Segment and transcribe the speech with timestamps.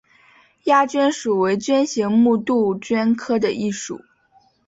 [0.63, 4.01] 鸦鹃属为鹃形目杜鹃科的一属。